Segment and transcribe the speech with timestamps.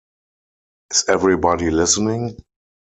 [0.91, 2.35] Is Everybody Listening?